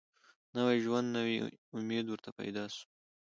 [0.55, 1.35] نوی ژوند نوی
[1.77, 2.83] امید ورته پیدا سو